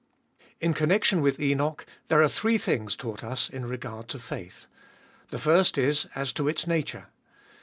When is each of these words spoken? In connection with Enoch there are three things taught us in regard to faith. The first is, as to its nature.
In 0.59 0.73
connection 0.73 1.21
with 1.21 1.39
Enoch 1.39 1.85
there 2.07 2.23
are 2.23 2.27
three 2.27 2.57
things 2.57 2.95
taught 2.95 3.23
us 3.23 3.47
in 3.47 3.67
regard 3.67 4.07
to 4.07 4.17
faith. 4.17 4.65
The 5.29 5.37
first 5.37 5.77
is, 5.77 6.07
as 6.15 6.33
to 6.33 6.47
its 6.47 6.65
nature. 6.65 7.09